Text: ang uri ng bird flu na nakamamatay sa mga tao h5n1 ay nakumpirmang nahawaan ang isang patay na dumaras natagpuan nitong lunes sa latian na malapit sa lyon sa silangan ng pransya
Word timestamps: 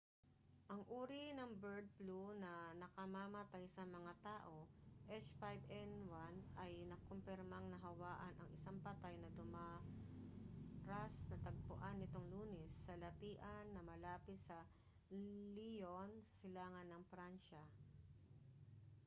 ang 0.73 0.81
uri 0.99 1.25
ng 1.37 1.51
bird 1.63 1.85
flu 1.95 2.23
na 2.43 2.53
nakamamatay 2.81 3.65
sa 3.75 3.83
mga 3.95 4.13
tao 4.27 4.55
h5n1 5.23 6.33
ay 6.63 6.71
nakumpirmang 6.91 7.65
nahawaan 7.69 8.33
ang 8.37 8.49
isang 8.57 8.77
patay 8.85 9.13
na 9.21 9.29
dumaras 9.39 11.15
natagpuan 11.31 11.95
nitong 12.01 12.25
lunes 12.35 12.71
sa 12.85 12.93
latian 13.03 13.65
na 13.77 13.81
malapit 13.89 14.37
sa 14.47 14.57
lyon 15.57 16.09
sa 16.21 16.29
silangan 16.39 16.87
ng 16.89 17.03
pransya 17.11 17.61